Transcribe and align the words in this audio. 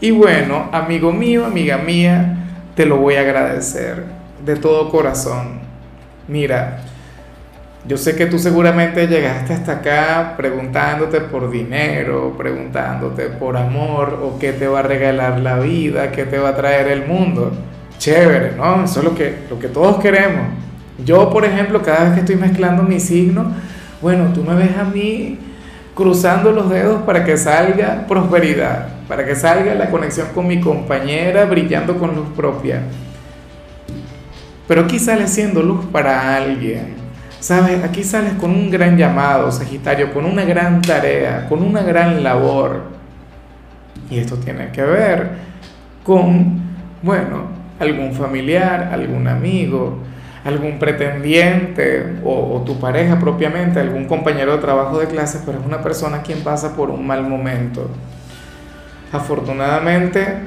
Y 0.00 0.10
bueno, 0.10 0.68
amigo 0.72 1.12
mío, 1.12 1.46
amiga 1.46 1.78
mía, 1.78 2.36
te 2.74 2.84
lo 2.86 2.98
voy 2.98 3.14
a 3.14 3.20
agradecer 3.20 4.04
de 4.44 4.56
todo 4.56 4.90
corazón. 4.90 5.60
Mira, 6.28 6.80
yo 7.86 7.98
sé 7.98 8.16
que 8.16 8.26
tú 8.26 8.38
seguramente 8.38 9.06
llegaste 9.06 9.52
hasta 9.52 9.72
acá 9.72 10.34
preguntándote 10.36 11.20
por 11.20 11.50
dinero, 11.50 12.34
preguntándote 12.36 13.24
por 13.24 13.58
amor 13.58 14.18
o 14.22 14.38
qué 14.38 14.52
te 14.52 14.66
va 14.66 14.80
a 14.80 14.82
regalar 14.82 15.40
la 15.40 15.58
vida, 15.58 16.10
qué 16.10 16.24
te 16.24 16.38
va 16.38 16.50
a 16.50 16.56
traer 16.56 16.88
el 16.88 17.06
mundo. 17.06 17.52
Chévere, 17.98 18.52
¿no? 18.56 18.84
Eso 18.84 19.00
es 19.00 19.04
lo 19.04 19.14
que, 19.14 19.34
lo 19.50 19.58
que 19.58 19.68
todos 19.68 20.00
queremos. 20.00 20.46
Yo, 21.04 21.28
por 21.30 21.44
ejemplo, 21.44 21.82
cada 21.82 22.04
vez 22.04 22.14
que 22.14 22.20
estoy 22.20 22.36
mezclando 22.36 22.82
mi 22.82 23.00
signo, 23.00 23.52
bueno, 24.00 24.32
tú 24.32 24.42
me 24.42 24.54
ves 24.54 24.76
a 24.78 24.84
mí 24.84 25.38
cruzando 25.94 26.52
los 26.52 26.70
dedos 26.70 27.02
para 27.02 27.24
que 27.24 27.36
salga 27.36 28.06
prosperidad, 28.08 28.88
para 29.08 29.24
que 29.24 29.34
salga 29.34 29.74
la 29.74 29.90
conexión 29.90 30.28
con 30.34 30.46
mi 30.46 30.60
compañera 30.60 31.44
brillando 31.44 31.98
con 31.98 32.14
luz 32.14 32.28
propia. 32.36 32.82
Pero 34.66 34.82
aquí 34.82 34.98
sale 34.98 35.28
siendo 35.28 35.62
luz 35.62 35.84
para 35.92 36.36
alguien. 36.36 36.94
¿Sabes? 37.40 37.84
Aquí 37.84 38.02
sales 38.02 38.32
con 38.40 38.50
un 38.50 38.70
gran 38.70 38.96
llamado, 38.96 39.52
Sagitario, 39.52 40.14
con 40.14 40.24
una 40.24 40.44
gran 40.44 40.80
tarea, 40.80 41.46
con 41.46 41.62
una 41.62 41.82
gran 41.82 42.22
labor. 42.22 42.84
Y 44.08 44.18
esto 44.18 44.36
tiene 44.36 44.70
que 44.70 44.82
ver 44.82 45.30
con, 46.02 46.62
bueno, 47.02 47.48
algún 47.78 48.14
familiar, 48.14 48.88
algún 48.92 49.28
amigo, 49.28 49.98
algún 50.44 50.78
pretendiente 50.78 52.20
o, 52.24 52.62
tu 52.64 52.78
pareja 52.78 53.18
propiamente, 53.18 53.80
algún 53.80 54.04
compañero 54.04 54.52
de 54.52 54.58
trabajo 54.58 54.98
de 54.98 55.06
clase, 55.06 55.40
pero 55.44 55.58
es 55.58 55.66
una 55.66 55.82
persona 55.82 56.22
quien 56.22 56.40
pasa 56.40 56.76
por 56.76 56.90
un 56.90 57.06
mal 57.06 57.28
momento. 57.28 57.90
Afortunadamente 59.14 60.38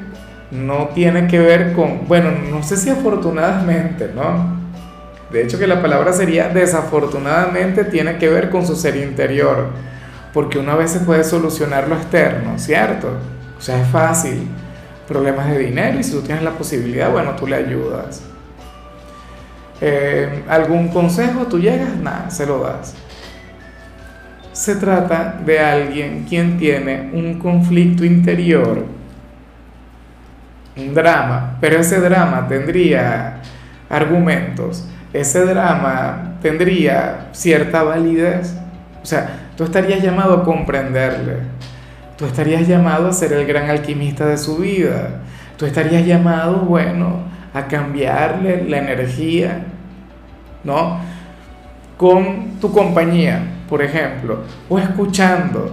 no 0.52 0.90
tiene 0.94 1.28
que 1.28 1.40
ver 1.40 1.74
con, 1.74 2.06
bueno, 2.08 2.32
no 2.52 2.62
sé 2.64 2.76
si 2.76 2.90
afortunadamente, 2.90 4.12
¿no? 4.14 4.58
De 5.32 5.44
hecho 5.44 5.58
que 5.58 5.68
la 5.68 5.82
palabra 5.82 6.12
sería 6.12 6.50
desafortunadamente 6.50 7.86
tiene 7.86 8.18
que 8.18 8.30
ver 8.30 8.50
con 8.50 8.68
su 8.68 8.76
ser 8.76 8.98
interior, 8.98 9.70
porque 10.34 10.60
una 10.60 10.76
vez 10.76 10.92
se 10.92 11.00
puede 11.00 11.24
solucionar 11.24 11.88
lo 11.88 11.96
externo, 11.96 12.60
¿cierto? 12.60 13.10
O 13.58 13.62
sea, 13.62 13.82
es 13.82 13.88
fácil. 13.88 14.48
Problemas 15.08 15.50
de 15.50 15.60
dinero 15.60 15.98
y 15.98 16.04
si 16.04 16.12
tú 16.12 16.22
tienes 16.22 16.44
la 16.44 16.52
posibilidad, 16.52 17.10
bueno, 17.10 17.32
tú 17.38 17.48
le 17.48 17.56
ayudas. 17.56 18.22
Eh, 19.80 20.44
algún 20.50 20.90
consejo, 20.90 21.46
tú 21.48 21.58
llegas, 21.58 21.96
nada, 21.96 22.30
se 22.30 22.46
lo 22.46 22.60
das. 22.60 22.94
Se 24.58 24.76
trata 24.76 25.40
de 25.46 25.60
alguien 25.60 26.26
quien 26.28 26.58
tiene 26.58 27.12
un 27.14 27.38
conflicto 27.38 28.04
interior, 28.04 28.88
un 30.76 30.96
drama, 30.96 31.58
pero 31.62 31.78
ese 31.80 32.00
drama 32.00 32.48
tendría 32.48 33.36
argumentos, 33.88 34.90
ese 35.14 35.46
drama 35.46 36.38
tendría 36.42 37.28
cierta 37.34 37.84
validez. 37.84 38.58
O 39.04 39.06
sea, 39.06 39.30
tú 39.56 39.64
estarías 39.64 40.02
llamado 40.02 40.38
a 40.38 40.44
comprenderle, 40.44 41.38
tú 42.18 42.26
estarías 42.26 42.68
llamado 42.68 43.10
a 43.10 43.14
ser 43.14 43.34
el 43.34 43.46
gran 43.46 43.70
alquimista 43.70 44.26
de 44.26 44.40
su 44.40 44.58
vida, 44.58 45.22
tú 45.56 45.68
estarías 45.68 46.04
llamado, 46.04 46.62
bueno, 46.62 47.20
a 47.54 47.68
cambiarle 47.68 48.64
la 48.68 48.80
energía, 48.80 49.66
¿no? 50.64 51.00
Con 51.96 52.60
tu 52.60 52.72
compañía, 52.72 53.54
por 53.68 53.82
ejemplo, 53.82 54.40
o 54.70 54.80
escuchando. 54.80 55.72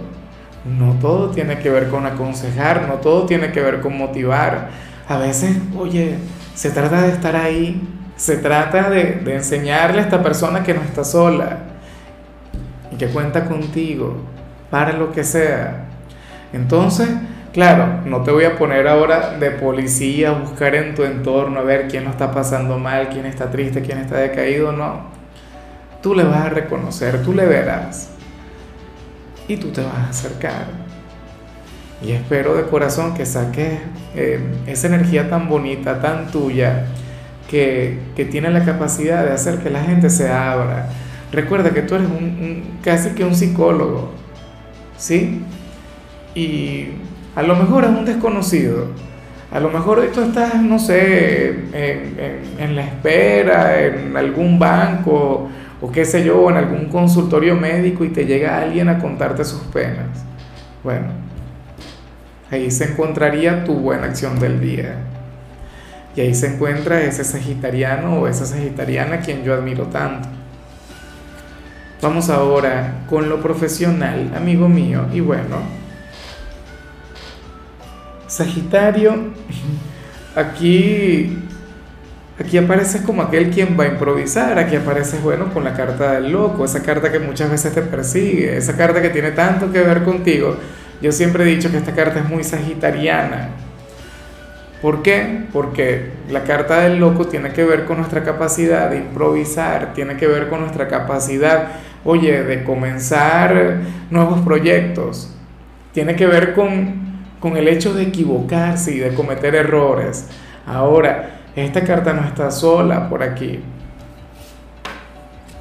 No 0.65 0.93
todo 0.93 1.29
tiene 1.29 1.59
que 1.59 1.69
ver 1.69 1.89
con 1.89 2.05
aconsejar, 2.05 2.87
no 2.87 2.95
todo 2.95 3.25
tiene 3.25 3.51
que 3.51 3.61
ver 3.61 3.81
con 3.81 3.97
motivar. 3.97 4.69
A 5.07 5.17
veces, 5.17 5.57
oye, 5.77 6.15
se 6.55 6.71
trata 6.71 7.03
de 7.03 7.09
estar 7.09 7.35
ahí, 7.35 7.81
se 8.15 8.37
trata 8.37 8.89
de, 8.89 9.21
enseñarle 9.27 9.99
a 9.99 10.03
esta 10.03 10.23
persona 10.23 10.63
que 10.63 10.73
no 10.73 10.81
está 10.81 11.03
sola 11.03 11.59
y 12.91 12.95
que 12.95 13.07
cuenta 13.07 13.45
contigo 13.45 14.17
para 14.71 14.93
lo 14.93 15.11
que 15.11 15.23
sea. 15.23 15.85
Entonces, 16.51 17.09
Claro, 17.55 18.01
no 18.05 18.21
te 18.21 18.31
voy 18.31 18.43
a 18.43 18.57
poner 18.57 18.85
ahora 18.85 19.37
de 19.39 19.49
policía 19.49 20.31
a 20.31 20.33
buscar 20.33 20.75
en 20.75 20.93
tu 20.93 21.05
entorno 21.05 21.61
a 21.61 21.63
ver 21.63 21.87
quién 21.87 22.03
lo 22.03 22.09
está 22.09 22.29
pasando 22.33 22.77
mal, 22.77 23.07
quién 23.07 23.25
está 23.25 23.49
triste, 23.49 23.81
quién 23.81 23.99
está 23.99 24.17
decaído, 24.17 24.73
no. 24.73 25.14
Tú 26.05 26.13
le 26.13 26.23
vas 26.23 26.45
a 26.45 26.49
reconocer, 26.49 27.23
tú 27.23 27.33
le 27.33 27.47
verás 27.47 28.09
y 29.47 29.57
tú 29.57 29.69
te 29.69 29.81
vas 29.81 29.95
a 29.95 30.09
acercar. 30.09 30.67
Y 31.99 32.11
espero 32.11 32.53
de 32.53 32.65
corazón 32.67 33.15
que 33.15 33.25
saques 33.25 33.79
eh, 34.13 34.39
esa 34.67 34.85
energía 34.85 35.31
tan 35.31 35.49
bonita, 35.49 35.99
tan 36.01 36.27
tuya, 36.27 36.85
que, 37.49 38.01
tiene 38.29 38.51
la 38.51 38.63
capacidad 38.63 39.25
de 39.25 39.31
hacer 39.31 39.57
que 39.63 39.71
la 39.71 39.81
gente 39.81 40.11
se 40.11 40.29
abra. 40.31 40.89
Recuerda 41.31 41.71
que 41.71 41.81
tú 41.81 41.95
eres 41.95 42.07
un, 42.07 42.77
casi 42.83 43.15
que 43.15 43.23
un 43.23 43.33
psicólogo, 43.33 44.11
¿sí? 44.97 45.41
Y 46.35 46.89
a 47.35 47.41
lo 47.41 47.55
mejor 47.55 47.83
es 47.83 47.89
un 47.89 48.05
desconocido. 48.05 48.89
A 49.51 49.59
lo 49.59 49.71
mejor 49.71 50.07
tú 50.13 50.21
estás, 50.21 50.61
no 50.61 50.77
sé, 50.77 51.49
en, 51.73 52.75
la 52.75 52.83
espera, 52.83 53.83
en 53.83 54.15
algún 54.15 54.59
banco 54.59 55.49
o 55.81 55.91
qué 55.91 56.05
sé 56.05 56.23
yo, 56.23 56.49
en 56.49 56.57
algún 56.57 56.85
consultorio 56.85 57.55
médico 57.55 58.03
y 58.03 58.09
te 58.09 58.25
llega 58.25 58.59
alguien 58.59 58.89
a 58.89 58.99
contarte 58.99 59.43
sus 59.43 59.61
penas. 59.61 60.23
Bueno, 60.83 61.07
ahí 62.51 62.71
se 62.71 62.91
encontraría 62.91 63.63
tu 63.63 63.73
buena 63.73 64.07
acción 64.07 64.39
del 64.39 64.61
día. 64.61 64.95
Y 66.15 66.21
ahí 66.21 66.33
se 66.33 66.55
encuentra 66.55 67.01
ese 67.01 67.23
sagitariano 67.23 68.21
o 68.21 68.27
esa 68.27 68.45
sagitariana 68.45 69.15
a 69.15 69.19
quien 69.19 69.43
yo 69.43 69.53
admiro 69.53 69.87
tanto. 69.87 70.29
Vamos 72.01 72.29
ahora 72.29 73.03
con 73.09 73.27
lo 73.27 73.41
profesional, 73.41 74.31
amigo 74.35 74.69
mío. 74.69 75.07
Y 75.11 75.19
bueno, 75.19 75.57
Sagitario, 78.27 79.15
aquí, 80.35 81.37
aquí 82.39 82.57
apareces 82.57 83.01
como 83.01 83.21
aquel 83.21 83.49
quien 83.49 83.77
va 83.79 83.85
a 83.85 83.87
improvisar, 83.87 84.57
aquí 84.59 84.75
apareces, 84.75 85.21
bueno, 85.21 85.53
con 85.53 85.63
la 85.63 85.73
carta 85.73 86.13
del 86.13 86.31
loco, 86.31 86.65
esa 86.65 86.81
carta 86.83 87.11
que 87.11 87.19
muchas 87.19 87.49
veces 87.49 87.73
te 87.73 87.81
persigue, 87.81 88.57
esa 88.57 88.75
carta 88.75 89.01
que 89.01 89.09
tiene 89.09 89.31
tanto 89.31 89.71
que 89.71 89.81
ver 89.81 90.03
contigo. 90.03 90.57
Yo 91.01 91.11
siempre 91.11 91.43
he 91.43 91.47
dicho 91.47 91.71
que 91.71 91.77
esta 91.77 91.93
carta 91.93 92.19
es 92.19 92.29
muy 92.29 92.43
sagitariana. 92.43 93.49
¿Por 94.81 95.01
qué? 95.01 95.45
Porque 95.51 96.11
la 96.29 96.43
carta 96.43 96.81
del 96.81 96.99
loco 96.99 97.25
tiene 97.25 97.49
que 97.49 97.63
ver 97.63 97.85
con 97.85 97.97
nuestra 97.97 98.23
capacidad 98.23 98.89
de 98.89 98.97
improvisar, 98.97 99.93
tiene 99.93 100.15
que 100.17 100.27
ver 100.27 100.49
con 100.49 100.61
nuestra 100.61 100.87
capacidad, 100.87 101.69
oye, 102.03 102.43
de 102.43 102.63
comenzar 102.63 103.77
nuevos 104.09 104.41
proyectos, 104.41 105.33
tiene 105.91 106.15
que 106.15 106.27
ver 106.27 106.53
con 106.53 107.05
con 107.45 107.57
el 107.57 107.67
hecho 107.67 107.93
de 107.93 108.01
equivocarse 108.01 108.95
y 108.95 108.97
de 108.97 109.13
cometer 109.13 109.53
errores. 109.53 110.25
Ahora, 110.65 111.41
esta 111.55 111.83
carta 111.83 112.13
no 112.13 112.25
está 112.25 112.51
sola 112.51 113.09
por 113.09 113.23
aquí. 113.23 113.59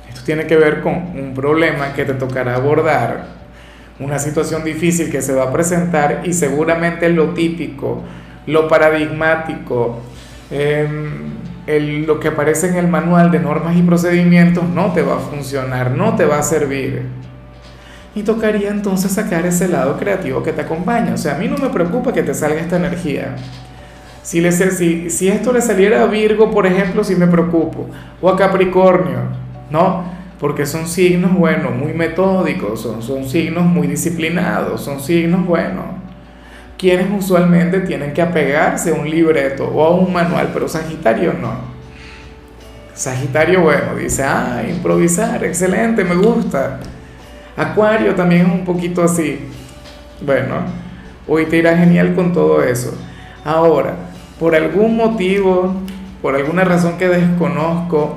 Esto 0.08 0.22
tiene 0.24 0.46
que 0.46 0.56
ver 0.56 0.80
con 0.80 0.94
un 0.94 1.32
problema 1.34 1.92
que 1.92 2.04
te 2.04 2.14
tocará 2.14 2.56
abordar, 2.56 3.26
una 4.00 4.18
situación 4.18 4.64
difícil 4.64 5.10
que 5.10 5.22
se 5.22 5.34
va 5.34 5.44
a 5.44 5.52
presentar 5.52 6.22
y 6.24 6.32
seguramente 6.32 7.08
lo 7.10 7.30
típico, 7.30 8.02
lo 8.46 8.66
paradigmático, 8.66 10.00
em, 10.50 11.34
lo 12.06 12.20
que 12.20 12.28
aparece 12.28 12.68
en 12.68 12.76
el 12.76 12.88
manual 12.88 13.30
de 13.30 13.38
normas 13.38 13.76
y 13.76 13.82
procedimientos 13.82 14.64
no 14.64 14.92
te 14.92 15.02
va 15.02 15.16
a 15.16 15.20
funcionar, 15.20 15.92
no 15.92 16.16
te 16.16 16.24
va 16.24 16.38
a 16.38 16.42
servir 16.42 17.24
y 18.14 18.22
tocaría 18.22 18.70
entonces 18.70 19.12
sacar 19.12 19.44
ese 19.44 19.68
lado 19.68 19.96
creativo 19.96 20.42
que 20.42 20.52
te 20.52 20.62
acompaña. 20.62 21.14
O 21.14 21.18
sea, 21.18 21.34
a 21.34 21.38
mí 21.38 21.48
no 21.48 21.56
me 21.56 21.68
preocupa 21.70 22.12
que 22.12 22.22
te 22.22 22.32
salga 22.32 22.60
esta 22.60 22.76
energía. 22.76 23.34
Si, 24.24 24.40
le, 24.40 24.52
si, 24.52 25.10
si 25.10 25.28
esto 25.28 25.52
le 25.52 25.60
saliera 25.60 26.02
a 26.02 26.06
Virgo, 26.06 26.50
por 26.50 26.66
ejemplo, 26.66 27.04
sí 27.04 27.14
me 27.14 27.26
preocupo. 27.26 27.90
O 28.22 28.30
a 28.30 28.36
Capricornio, 28.38 29.18
¿no? 29.70 30.02
Porque 30.40 30.64
son 30.64 30.88
signos, 30.88 31.34
bueno, 31.34 31.70
muy 31.70 31.92
metódicos, 31.92 32.80
son, 32.80 33.02
son 33.02 33.28
signos 33.28 33.66
muy 33.66 33.86
disciplinados, 33.86 34.80
son 34.80 34.98
signos, 35.00 35.44
bueno, 35.44 35.98
quienes 36.78 37.06
usualmente 37.12 37.80
tienen 37.80 38.14
que 38.14 38.22
apegarse 38.22 38.92
a 38.92 38.94
un 38.94 39.10
libreto 39.10 39.68
o 39.68 39.84
a 39.84 39.90
un 39.90 40.10
manual, 40.10 40.48
pero 40.54 40.68
Sagitario 40.68 41.34
no. 41.34 41.52
Sagitario, 42.94 43.60
bueno, 43.60 43.94
dice, 43.94 44.22
ah, 44.22 44.62
improvisar, 44.66 45.44
excelente, 45.44 46.02
me 46.02 46.14
gusta. 46.14 46.80
Acuario 47.58 48.14
también 48.14 48.46
es 48.46 48.52
un 48.52 48.64
poquito 48.64 49.02
así. 49.02 49.50
Bueno, 50.24 50.62
hoy 51.28 51.44
te 51.44 51.58
irá 51.58 51.76
genial 51.76 52.14
con 52.14 52.32
todo 52.32 52.62
eso. 52.62 52.96
Ahora, 53.44 54.13
por 54.38 54.54
algún 54.54 54.96
motivo, 54.96 55.74
por 56.22 56.34
alguna 56.34 56.64
razón 56.64 56.98
que 56.98 57.08
desconozco, 57.08 58.16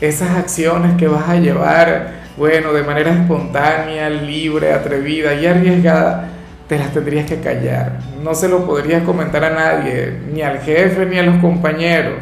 esas 0.00 0.30
acciones 0.30 0.96
que 0.96 1.06
vas 1.06 1.28
a 1.28 1.36
llevar, 1.36 2.22
bueno, 2.36 2.72
de 2.72 2.82
manera 2.82 3.12
espontánea, 3.12 4.10
libre, 4.10 4.72
atrevida 4.72 5.34
y 5.34 5.46
arriesgada, 5.46 6.28
te 6.68 6.78
las 6.78 6.92
tendrías 6.92 7.26
que 7.26 7.40
callar. 7.40 7.98
No 8.22 8.34
se 8.34 8.48
lo 8.48 8.66
podrías 8.66 9.02
comentar 9.02 9.44
a 9.44 9.50
nadie, 9.50 10.18
ni 10.32 10.42
al 10.42 10.58
jefe, 10.58 11.06
ni 11.06 11.18
a 11.18 11.22
los 11.22 11.36
compañeros. 11.36 12.18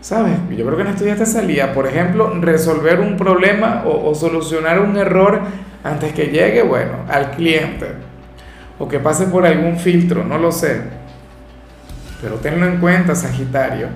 ¿Sabes? 0.00 0.34
Yo 0.50 0.64
creo 0.64 0.76
que 0.76 0.82
en 0.82 0.88
esto 0.88 1.04
ya 1.04 1.16
te 1.16 1.26
salía, 1.26 1.72
por 1.72 1.86
ejemplo, 1.86 2.32
resolver 2.40 3.00
un 3.00 3.16
problema 3.16 3.82
o, 3.86 4.14
solucionar 4.14 4.80
un 4.80 4.96
error 4.96 5.40
antes 5.82 6.12
que 6.12 6.26
llegue, 6.26 6.62
bueno, 6.62 6.98
al 7.08 7.32
cliente. 7.32 7.86
O 8.78 8.86
que 8.86 9.00
pase 9.00 9.26
por 9.26 9.46
algún 9.46 9.78
filtro, 9.78 10.22
no 10.22 10.38
lo 10.38 10.52
sé. 10.52 10.80
Pero 12.20 12.36
tenlo 12.36 12.66
en 12.66 12.78
cuenta, 12.78 13.14
Sagitario. 13.14 13.88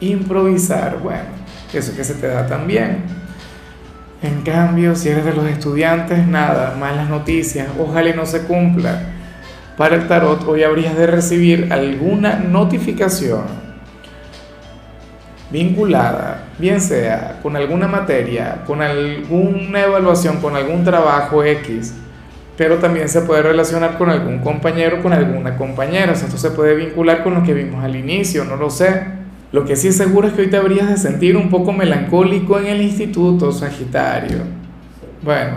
Improvisar, 0.00 0.98
bueno, 0.98 1.30
eso 1.72 1.94
que 1.96 2.04
se 2.04 2.14
te 2.14 2.26
da 2.26 2.46
también. 2.46 3.04
En 4.22 4.42
cambio, 4.42 4.94
si 4.94 5.08
eres 5.08 5.24
de 5.24 5.34
los 5.34 5.46
estudiantes, 5.46 6.26
nada, 6.26 6.76
malas 6.78 7.08
noticias, 7.08 7.68
ojalá 7.78 8.10
y 8.10 8.14
no 8.14 8.24
se 8.24 8.42
cumpla. 8.42 9.00
Para 9.76 9.96
el 9.96 10.06
tarot, 10.06 10.46
hoy 10.46 10.62
habrías 10.62 10.96
de 10.96 11.06
recibir 11.06 11.72
alguna 11.72 12.36
notificación 12.36 13.62
vinculada, 15.52 16.44
bien 16.58 16.80
sea 16.80 17.38
con 17.42 17.56
alguna 17.56 17.86
materia, 17.86 18.62
con 18.66 18.80
alguna 18.80 19.82
evaluación, 19.82 20.38
con 20.38 20.56
algún 20.56 20.82
trabajo 20.82 21.44
X, 21.44 21.94
pero 22.56 22.78
también 22.78 23.08
se 23.08 23.22
puede 23.22 23.42
relacionar 23.42 23.98
con 23.98 24.10
algún 24.10 24.38
compañero, 24.38 25.02
con 25.02 25.12
alguna 25.12 25.56
compañera, 25.56 26.12
o 26.12 26.14
sea, 26.14 26.26
esto 26.26 26.38
se 26.38 26.50
puede 26.50 26.74
vincular 26.74 27.22
con 27.22 27.34
lo 27.34 27.42
que 27.42 27.54
vimos 27.54 27.82
al 27.82 27.96
inicio, 27.96 28.44
no 28.44 28.56
lo 28.56 28.70
sé. 28.70 29.02
Lo 29.52 29.64
que 29.64 29.76
sí 29.76 29.88
es 29.88 29.96
seguro 29.96 30.28
es 30.28 30.34
que 30.34 30.42
hoy 30.42 30.50
te 30.50 30.56
habrías 30.56 30.88
de 30.88 30.96
sentir 30.96 31.36
un 31.36 31.50
poco 31.50 31.72
melancólico 31.72 32.58
en 32.58 32.66
el 32.66 32.80
instituto, 32.80 33.52
Sagitario. 33.52 34.38
Bueno, 35.22 35.56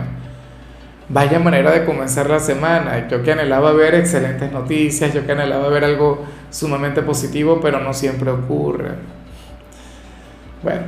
vaya 1.08 1.38
manera 1.38 1.70
de 1.70 1.84
comenzar 1.84 2.28
la 2.28 2.38
semana. 2.38 3.08
Yo 3.08 3.22
que 3.22 3.32
anhelaba 3.32 3.72
ver 3.72 3.94
excelentes 3.94 4.52
noticias, 4.52 5.14
yo 5.14 5.24
que 5.24 5.32
anhelaba 5.32 5.68
ver 5.68 5.84
algo 5.84 6.24
sumamente 6.50 7.02
positivo, 7.02 7.58
pero 7.60 7.80
no 7.80 7.94
siempre 7.94 8.30
ocurre. 8.30 8.90
Bueno, 10.62 10.82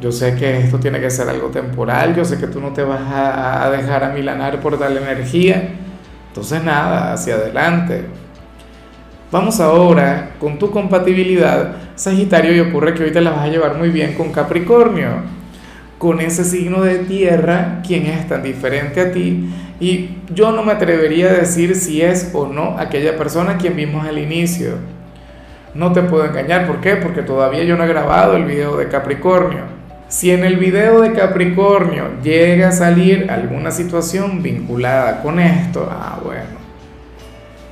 yo 0.00 0.12
sé 0.12 0.34
que 0.34 0.58
esto 0.58 0.78
tiene 0.78 1.00
que 1.00 1.10
ser 1.10 1.28
algo 1.28 1.48
temporal, 1.48 2.14
yo 2.14 2.24
sé 2.24 2.38
que 2.38 2.46
tú 2.46 2.60
no 2.60 2.72
te 2.72 2.82
vas 2.82 3.00
a, 3.06 3.70
dejar 3.70 4.04
amilanar 4.04 4.60
por 4.60 4.78
tal 4.78 4.96
energía. 4.96 5.70
Entonces 6.28 6.62
nada, 6.62 7.14
hacia 7.14 7.34
adelante. 7.34 8.04
Vamos 9.32 9.58
ahora 9.58 10.32
con 10.38 10.58
tu 10.58 10.70
compatibilidad, 10.70 11.76
Sagitario, 11.94 12.54
y 12.54 12.60
ocurre 12.60 12.94
que 12.94 13.04
hoy 13.04 13.10
te 13.10 13.20
la 13.20 13.30
vas 13.30 13.40
a 13.40 13.48
llevar 13.48 13.76
muy 13.76 13.88
bien 13.88 14.14
con 14.14 14.30
Capricornio, 14.30 15.22
con 15.98 16.20
ese 16.20 16.44
signo 16.44 16.82
de 16.82 16.98
tierra, 17.00 17.80
quien 17.86 18.06
es 18.06 18.28
tan 18.28 18.42
diferente 18.42 19.00
a 19.00 19.12
ti, 19.12 19.48
y 19.80 20.18
yo 20.32 20.52
no 20.52 20.62
me 20.62 20.72
atrevería 20.72 21.30
a 21.30 21.32
decir 21.32 21.74
si 21.74 22.02
es 22.02 22.30
o 22.34 22.46
no 22.46 22.78
aquella 22.78 23.16
persona 23.16 23.56
quien 23.56 23.76
vimos 23.76 24.06
al 24.06 24.18
inicio 24.18 24.74
no 25.76 25.92
te 25.92 26.02
puedo 26.02 26.24
engañar, 26.24 26.66
¿por 26.66 26.80
qué? 26.80 26.96
Porque 26.96 27.22
todavía 27.22 27.62
yo 27.64 27.76
no 27.76 27.84
he 27.84 27.88
grabado 27.88 28.36
el 28.36 28.44
video 28.44 28.76
de 28.76 28.88
Capricornio. 28.88 29.75
Si 30.08 30.30
en 30.30 30.44
el 30.44 30.56
video 30.56 31.00
de 31.00 31.12
Capricornio 31.12 32.20
llega 32.22 32.68
a 32.68 32.72
salir 32.72 33.28
alguna 33.28 33.72
situación 33.72 34.40
vinculada 34.40 35.20
con 35.20 35.40
esto, 35.40 35.88
ah, 35.90 36.20
bueno. 36.22 36.66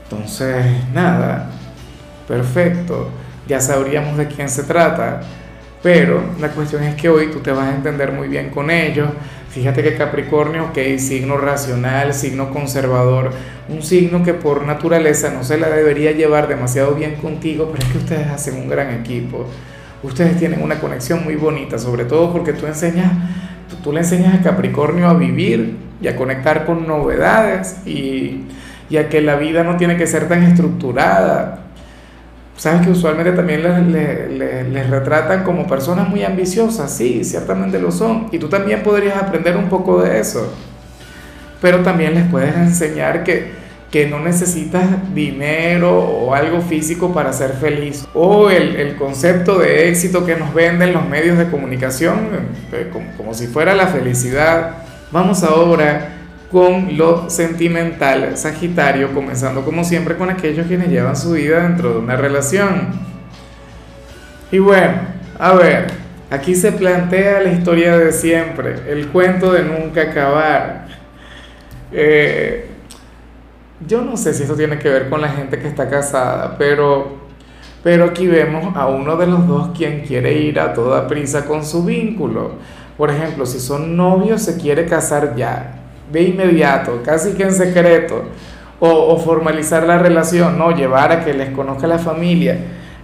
Entonces, 0.03 0.67
nada, 0.93 1.51
perfecto, 2.27 3.11
ya 3.47 3.61
sabríamos 3.61 4.17
de 4.17 4.27
quién 4.27 4.49
se 4.49 4.65
trata. 4.65 5.21
Pero 5.81 6.25
la 6.41 6.49
cuestión 6.49 6.83
es 6.83 6.97
que 6.97 7.09
hoy 7.09 7.31
tú 7.31 7.39
te 7.39 7.53
vas 7.53 7.69
a 7.69 7.75
entender 7.77 8.11
muy 8.11 8.27
bien 8.27 8.51
con 8.51 8.69
ellos. 8.69 9.11
Fíjate 9.51 9.85
que 9.85 9.95
Capricornio, 9.95 10.65
ok, 10.71 10.99
signo 10.99 11.37
racional, 11.37 12.15
signo 12.15 12.51
conservador, 12.51 13.31
un 13.69 13.83
signo 13.83 14.25
que 14.25 14.35
por 14.35 14.67
naturaleza 14.67 15.31
no 15.31 15.45
se 15.45 15.57
la 15.57 15.69
debería 15.69 16.11
llevar 16.11 16.49
demasiado 16.49 16.95
bien 16.95 17.15
contigo, 17.17 17.71
pero 17.71 17.87
es 17.87 17.93
que 17.93 17.99
ustedes 17.99 18.27
hacen 18.27 18.57
un 18.57 18.69
gran 18.69 18.93
equipo. 18.93 19.47
Ustedes 20.05 20.39
tienen 20.39 20.63
una 20.63 20.79
conexión 20.79 21.25
muy 21.25 21.35
bonita, 21.35 21.79
sobre 21.79 22.05
todo 22.05 22.33
porque 22.33 22.53
tú 22.53 22.67
enseñas, 22.67 23.11
tú, 23.83 23.91
le 23.91 24.01
enseñas 24.01 24.35
a 24.35 24.43
Capricornio 24.43 25.09
a 25.09 25.15
vivir 25.15 25.77
y 26.01 26.09
a 26.09 26.15
conectar 26.15 26.67
con 26.67 26.87
novedades 26.87 27.79
y, 27.87 28.43
y 28.91 28.97
a 28.99 29.09
que 29.09 29.21
la 29.23 29.37
vida 29.37 29.65
no 29.65 29.77
tiene 29.77 29.97
que 29.97 30.07
ser 30.07 30.29
tan 30.29 30.43
estructurada. 30.43 31.65
Sabes 32.57 32.83
que 32.83 32.91
usualmente 32.93 33.33
también 33.33 33.63
les, 33.93 34.91
retratan 34.91 35.43
como 35.43 35.67
personas 35.67 36.09
muy 36.09 36.23
ambiciosas, 36.23 36.95
sí, 36.95 37.25
ciertamente 37.25 37.81
lo 37.81 37.91
son, 37.91 38.29
y 38.31 38.39
tú 38.39 38.49
también 38.49 38.83
podrías 38.83 39.17
aprender 39.17 39.57
un 39.57 39.69
poco 39.69 40.03
de 40.03 40.21
eso, 40.21 40.55
pero 41.61 41.81
también 41.81 42.15
les 42.15 42.27
puedes 42.27 42.55
enseñar 42.55 43.25
que, 43.25 43.64
que 43.91 44.07
no 44.09 44.19
necesitas 44.19 45.15
dinero 45.15 45.97
o 45.97 46.35
algo 46.35 46.61
físico 46.61 47.13
para 47.15 47.33
ser 47.33 47.53
feliz, 47.53 48.07
o 48.13 48.51
el, 48.51 48.77
el 48.77 48.97
concepto 48.97 49.59
de 49.59 49.89
éxito 49.89 50.27
que 50.27 50.35
nos 50.35 50.53
venden 50.53 50.93
los 50.93 51.09
medios 51.09 51.39
de 51.39 51.49
comunicación, 51.49 52.29
eh, 52.73 52.89
como, 52.93 53.07
como 53.17 53.35
si 53.35 53.47
fuera 53.47 53.75
la 53.75 53.87
felicidad. 53.87 54.79
Vamos 55.13 55.45
ahora 55.45 56.15
con 56.51 56.97
lo 56.97 57.31
sentimental 57.31 58.37
Sagitario, 58.37 59.13
comenzando 59.13 59.65
como 59.65 59.83
siempre 59.83 60.17
con 60.17 60.31
aquellos 60.31 60.67
quienes 60.69 60.89
llevan 60.89 61.17
su 61.17 61.33
vida 61.33 61.63
dentro 61.63 61.95
de 61.95 61.99
una 61.99 62.17
relación. 62.17 62.91
Y 64.53 64.59
bueno, 64.59 64.95
a 65.37 65.53
ver, 65.55 65.89
aquí 66.31 66.55
se 66.55 66.71
plantea 66.71 67.41
la 67.41 67.51
historia 67.51 67.97
de 67.99 68.13
siempre, 68.13 68.77
el 68.89 69.09
cuento 69.09 69.53
de 69.53 69.65
nunca 69.65 70.03
acabar. 70.03 70.87
Eh, 71.91 72.69
yo 73.87 74.03
no 74.03 74.17
sé 74.17 74.35
si 74.35 74.45
eso 74.45 74.55
tiene 74.55 74.79
que 74.79 74.89
ver 74.89 75.09
con 75.09 75.21
la 75.21 75.29
gente 75.29 75.59
que 75.59 75.69
está 75.69 75.89
casada, 75.89 76.57
pero, 76.59 77.19
pero 77.83 78.05
aquí 78.07 78.27
vemos 78.27 78.77
a 78.77 78.87
uno 78.87 79.17
de 79.17 79.27
los 79.27 79.47
dos 79.47 79.71
quien 79.77 80.03
quiere 80.03 80.39
ir 80.39 80.59
a 80.61 80.73
toda 80.73 81.07
prisa 81.07 81.45
con 81.45 81.65
su 81.65 81.85
vínculo. 81.85 82.53
Por 82.97 83.11
ejemplo, 83.11 83.45
si 83.45 83.59
son 83.59 83.97
novios, 83.97 84.43
se 84.43 84.57
quiere 84.61 84.87
casar 84.87 85.35
ya 85.37 85.81
de 86.11 86.23
inmediato, 86.23 87.03
casi 87.05 87.33
que 87.33 87.43
en 87.43 87.53
secreto, 87.53 88.23
o, 88.81 89.17
formalizar 89.19 89.85
la 89.85 89.99
relación, 89.99 90.59
no, 90.59 90.71
llevar 90.71 91.11
a 91.13 91.25
que 91.25 91.33
les 91.33 91.51
conozca 91.51 91.87
la 91.87 91.99
familia. 91.99 92.59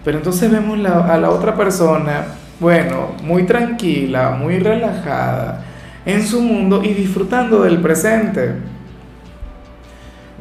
Pero 0.05 0.19
entonces 0.19 0.51
vemos 0.51 0.79
a 0.87 1.17
la 1.19 1.31
otra 1.31 1.57
persona, 1.57 2.27
bueno, 2.59 3.13
muy 3.23 3.45
tranquila, 3.45 4.31
muy 4.31 4.59
relajada 4.59 5.65
en 6.05 6.27
su 6.27 6.41
mundo 6.41 6.83
y 6.83 6.95
disfrutando 6.95 7.63
del 7.63 7.81
presente, 7.81 8.55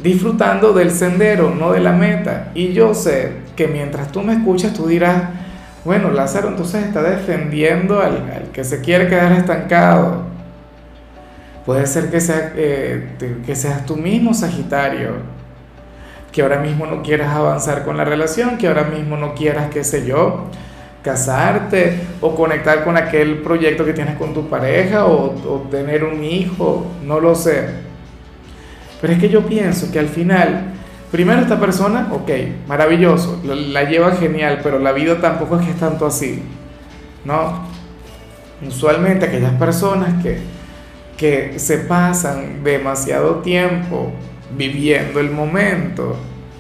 disfrutando 0.02 0.74
del 0.74 0.92
sendero, 0.92 1.54
no 1.54 1.72
de 1.72 1.80
la 1.80 1.92
meta. 1.92 2.52
Y 2.56 2.74
yo 2.74 2.94
sé 2.94 3.34
que 3.56 3.68
mientras 3.68 4.12
tú 4.12 4.22
me 4.22 4.34
escuchas, 4.34 4.74
tú 4.74 4.88
dirás, 4.88 5.24
bueno, 5.84 6.12
Lázaro 6.12 6.50
entonces 6.50 6.86
está 6.86 7.02
defendiendo 7.02 8.02
al, 8.02 8.32
al 8.32 8.52
que 8.54 8.64
se 8.64 8.82
quiere 8.82 9.08
quedar 9.08 9.32
estancado. 9.34 10.24
Puede 11.66 11.86
ser 11.88 12.10
que, 12.10 12.20
sea, 12.20 12.54
eh, 12.56 13.10
que 13.46 13.56
seas 13.56 13.86
tú 13.86 13.96
mismo, 13.96 14.34
Sagitario, 14.34 15.12
que 16.32 16.42
ahora 16.42 16.60
mismo 16.60 16.86
no 16.86 17.04
quieras 17.04 17.36
avanzar 17.36 17.84
con 17.86 17.98
la 17.98 18.06
relación, 18.06 18.58
que 18.58 18.68
ahora 18.68 18.86
mismo 18.86 19.18
no 19.18 19.36
quieras, 19.36 19.70
qué 19.72 19.84
sé 19.84 20.06
yo, 20.06 20.46
casarte 21.04 22.00
o 22.22 22.36
conectar 22.36 22.84
con 22.84 22.98
aquel 22.98 23.40
proyecto 23.40 23.86
que 23.86 23.94
tienes 23.94 24.18
con 24.18 24.34
tu 24.34 24.50
pareja 24.50 25.06
o, 25.06 25.34
o 25.48 25.68
tener 25.70 26.04
un 26.04 26.24
hijo, 26.24 26.88
no 27.04 27.20
lo 27.20 27.36
sé. 27.36 27.89
Pero 29.02 29.14
es 29.14 29.20
que 29.20 29.30
yo 29.30 29.46
pienso 29.46 29.92
que 29.92 30.00
al 30.00 30.10
final, 30.10 30.74
primero 31.12 31.42
esta 31.42 31.60
persona, 31.60 32.10
ok, 32.12 32.30
maravilloso, 32.68 33.42
la 33.44 33.84
lleva 33.84 34.12
genial, 34.16 34.60
pero 34.62 34.80
la 34.80 34.92
vida 34.92 35.20
tampoco 35.20 35.60
es 35.60 35.66
que 35.66 35.72
es 35.72 35.78
tanto 35.78 36.06
así, 36.06 36.42
¿no? 37.26 37.68
Usualmente 38.66 39.26
aquellas 39.26 39.54
personas 39.54 40.22
que 40.22 40.40
que 41.20 41.60
se 41.60 41.80
pasan 41.80 42.64
demasiado 42.64 43.40
tiempo 43.40 44.14
viviendo 44.58 45.20
el 45.20 45.30
momento, 45.30 46.16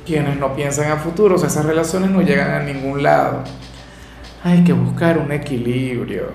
quienes 0.05 0.35
no 0.37 0.53
piensan 0.53 0.91
a 0.91 0.97
futuro, 0.97 1.37
esas 1.37 1.65
relaciones 1.65 2.11
no 2.11 2.21
llegan 2.21 2.51
a 2.51 2.59
ningún 2.61 3.01
lado. 3.01 3.41
Hay 4.43 4.65
que 4.65 4.73
buscar 4.73 5.17
un 5.17 5.31
equilibrio, 5.31 6.31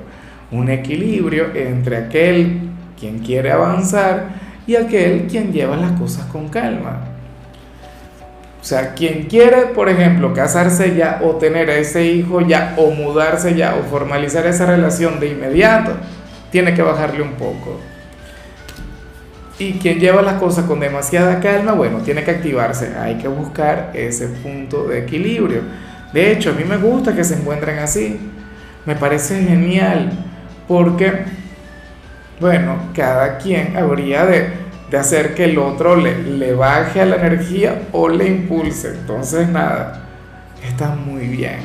un 0.50 0.70
equilibrio 0.70 1.54
entre 1.54 1.98
aquel 1.98 2.70
quien 2.98 3.18
quiere 3.18 3.52
avanzar 3.52 4.28
y 4.66 4.76
aquel 4.76 5.26
quien 5.26 5.52
lleva 5.52 5.76
las 5.76 5.92
cosas 5.92 6.26
con 6.26 6.48
calma. 6.48 7.04
O 8.60 8.64
sea, 8.66 8.94
quien 8.94 9.24
quiere, 9.24 9.66
por 9.74 9.90
ejemplo, 9.90 10.32
casarse 10.32 10.96
ya 10.96 11.20
o 11.22 11.36
tener 11.36 11.68
a 11.68 11.76
ese 11.76 12.06
hijo 12.06 12.40
ya 12.40 12.74
o 12.78 12.90
mudarse 12.90 13.54
ya 13.54 13.74
o 13.74 13.82
formalizar 13.82 14.46
esa 14.46 14.64
relación 14.64 15.20
de 15.20 15.28
inmediato, 15.28 15.92
tiene 16.50 16.72
que 16.72 16.80
bajarle 16.80 17.20
un 17.20 17.32
poco. 17.32 17.78
Y 19.58 19.74
quien 19.74 20.00
lleva 20.00 20.22
las 20.22 20.40
cosas 20.40 20.64
con 20.64 20.80
demasiada 20.80 21.40
calma, 21.40 21.72
bueno, 21.72 21.98
tiene 21.98 22.24
que 22.24 22.30
activarse. 22.30 22.96
Hay 22.98 23.16
que 23.16 23.28
buscar 23.28 23.92
ese 23.94 24.28
punto 24.28 24.88
de 24.88 25.00
equilibrio. 25.00 25.60
De 26.12 26.32
hecho, 26.32 26.50
a 26.50 26.54
mí 26.54 26.64
me 26.64 26.78
gusta 26.78 27.14
que 27.14 27.22
se 27.22 27.34
encuentren 27.34 27.78
así. 27.78 28.18
Me 28.86 28.96
parece 28.96 29.44
genial 29.44 30.10
porque, 30.66 31.24
bueno, 32.40 32.76
cada 32.94 33.38
quien 33.38 33.76
habría 33.76 34.26
de 34.26 34.64
de 34.90 35.00
hacer 35.00 35.34
que 35.34 35.44
el 35.44 35.58
otro 35.58 35.96
le, 35.96 36.22
le 36.22 36.54
baje 36.54 37.00
a 37.00 37.06
la 37.06 37.16
energía 37.16 37.82
o 37.92 38.08
le 38.08 38.28
impulse. 38.28 38.90
Entonces, 38.90 39.48
nada, 39.48 40.04
está 40.64 40.90
muy 40.90 41.26
bien. 41.26 41.60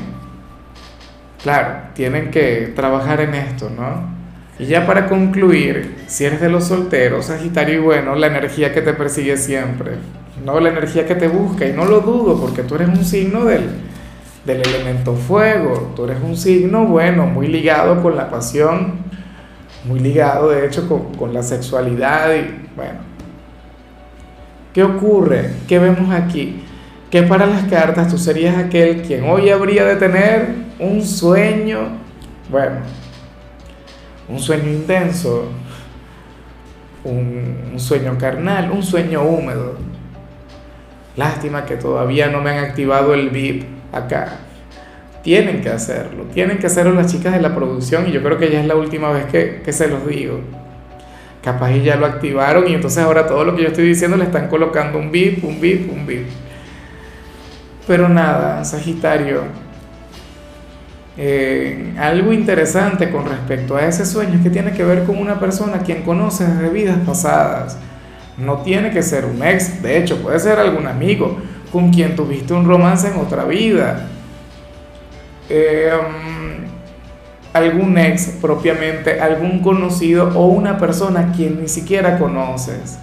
Claro, 1.43 1.75
tienen 1.93 2.31
que 2.31 2.73
trabajar 2.75 3.21
en 3.21 3.35
esto, 3.35 3.69
¿no? 3.69 4.17
Y 4.57 4.65
ya 4.65 4.85
para 4.85 5.07
concluir, 5.07 5.95
si 6.07 6.25
eres 6.25 6.41
de 6.41 6.49
los 6.49 6.65
solteros, 6.65 7.25
Sagitario, 7.27 7.75
y 7.75 7.79
bueno, 7.79 8.15
la 8.15 8.27
energía 8.27 8.73
que 8.73 8.81
te 8.81 8.93
persigue 8.93 9.37
siempre, 9.37 9.91
no 10.43 10.59
la 10.59 10.69
energía 10.69 11.05
que 11.05 11.15
te 11.15 11.27
busca, 11.29 11.65
y 11.65 11.71
no 11.71 11.85
lo 11.85 12.01
dudo, 12.01 12.41
porque 12.41 12.63
tú 12.63 12.75
eres 12.75 12.89
un 12.89 13.05
signo 13.05 13.45
del, 13.45 13.69
del 14.45 14.61
elemento 14.67 15.13
fuego, 15.13 15.93
tú 15.95 16.05
eres 16.05 16.17
un 16.21 16.35
signo, 16.35 16.85
bueno, 16.85 17.25
muy 17.25 17.47
ligado 17.47 18.01
con 18.01 18.17
la 18.17 18.29
pasión, 18.29 19.08
muy 19.85 19.99
ligado 19.99 20.49
de 20.49 20.65
hecho 20.65 20.87
con, 21.17 21.33
la 21.33 21.43
sexualidad, 21.43 22.33
y 22.35 22.69
bueno, 22.75 23.09
¿Qué 24.73 24.83
ocurre? 24.83 25.51
¿Qué 25.67 25.79
vemos 25.79 26.13
aquí? 26.13 26.61
Que 27.09 27.23
para 27.23 27.47
las 27.47 27.63
cartas 27.63 28.07
tú 28.07 28.17
serías 28.17 28.55
aquel 28.57 29.01
quien 29.01 29.27
hoy 29.27 29.49
habría 29.49 29.83
de 29.83 29.95
tener 29.95 30.53
un 30.77 31.03
sueño, 31.03 31.79
bueno, 32.51 32.77
un 34.27 34.39
sueño 34.39 34.69
intenso, 34.69 35.49
un, 37.03 37.73
sueño 37.77 38.15
carnal, 38.19 38.71
un 38.71 38.83
sueño 38.83 39.23
húmedo. 39.23 39.75
Lástima 41.15 41.65
que 41.65 41.75
todavía 41.75 42.29
no 42.29 42.39
me 42.41 42.51
han 42.51 42.63
activado 42.63 43.13
el 43.15 43.29
VIP 43.31 43.65
acá. 43.91 44.37
Tienen 45.23 45.61
que 45.61 45.69
hacerlo, 45.69 46.23
tienen 46.33 46.59
que 46.59 46.67
hacerlo 46.67 46.93
las 46.93 47.11
chicas 47.11 47.33
de 47.33 47.41
la 47.41 47.53
producción 47.53 48.07
y 48.07 48.11
yo 48.11 48.23
creo 48.23 48.37
que 48.37 48.49
ya 48.51 48.61
es 48.61 48.67
la 48.67 48.75
última 48.75 49.11
vez 49.11 49.25
que, 49.25 49.61
que 49.63 49.73
se 49.73 49.87
los 49.87 50.07
digo 50.07 50.39
capaz 51.43 51.71
y 51.71 51.83
ya 51.83 51.95
lo 51.95 52.05
activaron 52.05 52.67
y 52.67 52.73
entonces 52.73 53.03
ahora 53.03 53.27
todo 53.27 53.43
lo 53.43 53.55
que 53.55 53.63
yo 53.63 53.69
estoy 53.69 53.87
diciendo 53.87 54.17
le 54.17 54.25
están 54.25 54.47
colocando 54.47 54.99
un 54.99 55.11
VIP, 55.11 55.43
un 55.43 55.59
VIP, 55.59 55.91
un 55.91 56.05
VIP. 56.05 56.27
Pero 57.87 58.09
nada, 58.09 58.63
Sagitario, 58.65 59.43
eh, 61.17 61.93
algo 61.97 62.31
interesante 62.33 63.09
con 63.09 63.25
respecto 63.25 63.75
a 63.75 63.85
ese 63.85 64.05
sueño 64.05 64.35
es 64.35 64.41
que 64.41 64.49
tiene 64.49 64.73
que 64.73 64.83
ver 64.83 65.05
con 65.05 65.17
una 65.17 65.39
persona 65.39 65.79
quien 65.79 66.03
conoces 66.03 66.59
de 66.59 66.69
vidas 66.69 66.97
pasadas. 67.05 67.77
No 68.37 68.59
tiene 68.59 68.91
que 68.91 69.01
ser 69.01 69.25
un 69.25 69.43
ex, 69.43 69.81
de 69.81 69.97
hecho 69.97 70.21
puede 70.21 70.39
ser 70.39 70.59
algún 70.59 70.87
amigo 70.87 71.37
con 71.71 71.91
quien 71.91 72.15
tuviste 72.15 72.53
un 72.53 72.65
romance 72.65 73.07
en 73.07 73.15
otra 73.15 73.43
vida. 73.45 74.07
Eh, 75.49 75.91
algún 77.53 77.97
ex 77.97 78.37
propiamente, 78.41 79.19
algún 79.19 79.61
conocido 79.61 80.31
o 80.35 80.47
una 80.47 80.77
persona 80.77 81.31
quien 81.35 81.61
ni 81.61 81.67
siquiera 81.67 82.17
conoces. 82.19 82.99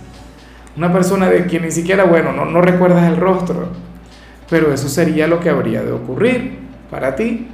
Una 0.76 0.92
persona 0.92 1.28
de 1.28 1.46
quien 1.46 1.62
ni 1.62 1.70
siquiera, 1.70 2.04
bueno, 2.04 2.32
no, 2.32 2.44
no 2.44 2.60
recuerdas 2.60 3.08
el 3.08 3.16
rostro. 3.16 3.68
Pero 4.48 4.72
eso 4.72 4.88
sería 4.88 5.26
lo 5.26 5.40
que 5.40 5.50
habría 5.50 5.82
de 5.82 5.92
ocurrir 5.92 6.58
para 6.90 7.16
ti. 7.16 7.48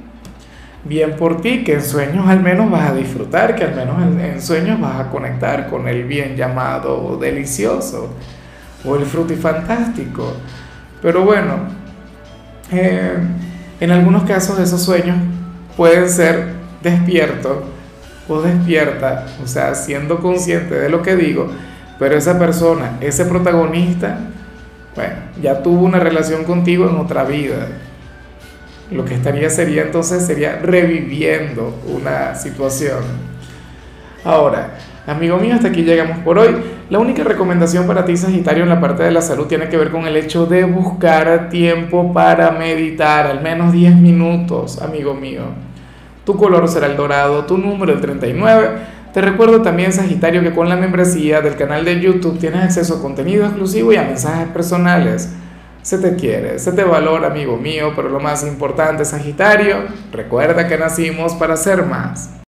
Bien 0.85 1.15
por 1.15 1.39
ti, 1.41 1.63
que 1.63 1.75
en 1.75 1.81
sueños 1.81 2.27
al 2.27 2.41
menos 2.41 2.69
vas 2.69 2.89
a 2.89 2.93
disfrutar, 2.93 3.55
que 3.55 3.63
al 3.63 3.73
menos 3.73 4.01
en, 4.01 4.41
sueños 4.41 4.79
vas 4.79 4.99
a 4.99 5.09
conectar 5.09 5.69
con 5.69 5.87
el 5.87 6.03
bien 6.03 6.35
llamado 6.35 7.17
delicioso 7.17 8.09
o 8.83 8.95
el 8.97 9.05
frutifantástico. 9.05 10.33
Pero 11.01 11.23
bueno, 11.23 11.55
eh, 12.71 13.17
en 13.79 13.91
algunos 13.91 14.23
casos 14.23 14.59
esos 14.59 14.81
sueños 14.81 15.17
pueden 15.75 16.09
ser 16.09 16.53
despierto 16.81 17.63
o 18.27 18.41
despierta, 18.41 19.25
o 19.43 19.47
sea, 19.47 19.75
siendo 19.75 20.19
consciente 20.19 20.75
de 20.75 20.89
lo 20.89 21.01
que 21.01 21.15
digo, 21.15 21.49
pero 21.99 22.15
esa 22.15 22.39
persona, 22.39 22.97
ese 23.01 23.25
protagonista, 23.25 24.19
bueno, 24.95 25.13
ya 25.41 25.61
tuvo 25.61 25.85
una 25.85 25.99
relación 25.99 26.43
contigo 26.43 26.87
en 26.89 26.97
otra 26.97 27.23
vida. 27.23 27.67
Lo 28.91 29.05
que 29.05 29.15
estaría 29.15 29.49
sería 29.49 29.83
entonces 29.83 30.25
sería 30.25 30.59
reviviendo 30.61 31.81
una 31.87 32.35
situación. 32.35 33.03
Ahora, 34.23 34.75
amigo 35.07 35.37
mío, 35.37 35.55
hasta 35.55 35.69
aquí 35.69 35.81
llegamos 35.81 36.19
por 36.19 36.37
hoy. 36.37 36.55
La 36.89 36.99
única 36.99 37.23
recomendación 37.23 37.87
para 37.87 38.03
ti, 38.03 38.17
Sagitario, 38.17 38.63
en 38.63 38.69
la 38.69 38.81
parte 38.81 39.03
de 39.03 39.11
la 39.11 39.21
salud 39.21 39.47
tiene 39.47 39.69
que 39.69 39.77
ver 39.77 39.89
con 39.89 40.05
el 40.05 40.17
hecho 40.17 40.45
de 40.45 40.65
buscar 40.65 41.49
tiempo 41.49 42.11
para 42.11 42.51
meditar, 42.51 43.25
al 43.25 43.41
menos 43.41 43.71
10 43.71 43.95
minutos, 43.95 44.81
amigo 44.81 45.13
mío. 45.13 45.43
Tu 46.25 46.35
color 46.35 46.67
será 46.67 46.87
el 46.87 46.97
dorado, 46.97 47.45
tu 47.45 47.57
número 47.57 47.93
el 47.93 48.01
39. 48.01 48.69
Te 49.13 49.21
recuerdo 49.21 49.61
también, 49.61 49.93
Sagitario, 49.93 50.41
que 50.43 50.53
con 50.53 50.67
la 50.67 50.75
membresía 50.75 51.39
del 51.39 51.55
canal 51.55 51.85
de 51.85 52.01
YouTube 52.01 52.37
tienes 52.37 52.63
acceso 52.63 52.95
a 52.97 53.01
contenido 53.01 53.45
exclusivo 53.45 53.93
y 53.93 53.95
a 53.95 54.03
mensajes 54.03 54.49
personales. 54.49 55.33
Se 55.83 55.97
te 55.97 56.15
quiere, 56.15 56.59
se 56.59 56.73
te 56.73 56.83
valora, 56.83 57.27
amigo 57.27 57.55
mío, 57.55 57.93
pero 57.95 58.09
lo 58.09 58.19
más 58.19 58.43
importante, 58.43 59.05
Sagitario, 59.05 59.85
recuerda 60.11 60.67
que 60.67 60.77
nacimos 60.77 61.33
para 61.35 61.55
ser 61.55 61.85
más. 61.85 62.33